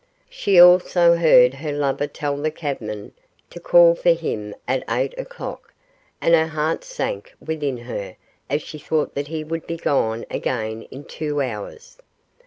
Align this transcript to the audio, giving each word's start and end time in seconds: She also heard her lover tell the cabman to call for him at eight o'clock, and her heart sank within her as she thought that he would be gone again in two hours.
She 0.31 0.59
also 0.59 1.15
heard 1.15 1.53
her 1.53 1.71
lover 1.71 2.07
tell 2.07 2.35
the 2.35 2.49
cabman 2.49 3.11
to 3.51 3.59
call 3.59 3.93
for 3.93 4.13
him 4.13 4.55
at 4.67 4.83
eight 4.89 5.15
o'clock, 5.15 5.75
and 6.19 6.33
her 6.33 6.47
heart 6.47 6.83
sank 6.83 7.35
within 7.39 7.77
her 7.77 8.15
as 8.49 8.63
she 8.63 8.79
thought 8.79 9.13
that 9.13 9.27
he 9.27 9.43
would 9.43 9.67
be 9.67 9.77
gone 9.77 10.25
again 10.31 10.81
in 10.89 11.03
two 11.03 11.39
hours. 11.43 11.99